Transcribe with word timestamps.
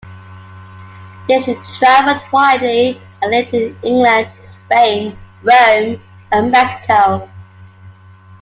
Disch 1.29 1.77
traveled 1.77 2.23
widely 2.31 2.99
and 3.21 3.29
lived 3.29 3.53
in 3.53 3.77
England, 3.83 4.31
Spain, 4.41 5.15
Rome, 5.43 6.01
and 6.31 6.49
Mexico. 6.49 7.29